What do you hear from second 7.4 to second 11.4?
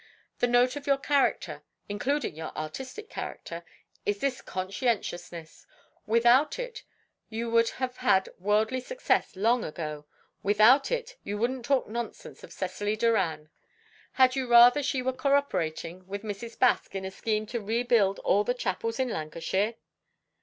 would have had worldly success long ago. Without it, you